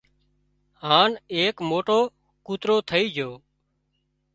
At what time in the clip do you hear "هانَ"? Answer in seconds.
0.83-1.11